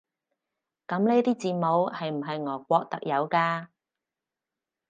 [0.87, 3.67] 噉呢啲字母係唔係俄國特有㗎？